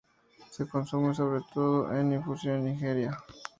Se 0.49 0.67
consume 0.67 1.13
sobre 1.13 1.43
todo 1.53 1.95
en 1.95 2.11
infusión 2.13 2.65
ligera. 2.65 3.23